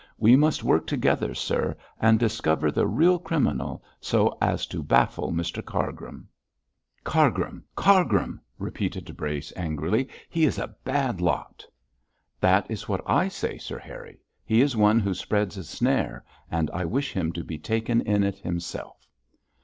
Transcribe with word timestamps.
We 0.17 0.35
must 0.35 0.63
work 0.63 0.87
together, 0.87 1.35
sir, 1.35 1.77
and 1.99 2.17
discover 2.17 2.71
the 2.71 2.87
real 2.87 3.19
criminal 3.19 3.83
so 3.99 4.35
as 4.41 4.65
to 4.65 4.81
baffle 4.81 5.31
Mr 5.31 5.63
Cargrim.' 5.63 6.27
'Cargrim, 7.03 7.63
Cargrim,' 7.75 8.41
repeated 8.57 9.15
Brace, 9.15 9.53
angrily, 9.55 10.07
'he 10.27 10.45
is 10.45 10.57
a 10.57 10.75
bad 10.83 11.21
lot.' 11.21 11.67
'That 12.39 12.65
is 12.71 12.89
what 12.89 13.01
I 13.05 13.27
say, 13.27 13.59
Sir 13.59 13.77
Harry. 13.77 14.17
He 14.43 14.61
is 14.61 14.75
one 14.75 14.99
who 14.99 15.13
spreads 15.13 15.55
a 15.55 15.63
snare, 15.63 16.23
and 16.49 16.71
I 16.71 16.83
wish 16.83 17.13
him 17.13 17.31
to 17.33 17.43
be 17.43 17.59
taken 17.59 18.01
in 18.01 18.23
it 18.23 18.39
himself.' 18.39 19.07